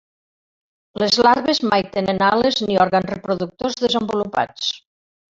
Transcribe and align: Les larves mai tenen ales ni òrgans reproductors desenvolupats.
Les 1.01 1.17
larves 1.27 1.61
mai 1.73 1.85
tenen 1.97 2.23
ales 2.29 2.57
ni 2.71 2.79
òrgans 2.87 3.11
reproductors 3.15 3.77
desenvolupats. 3.87 4.73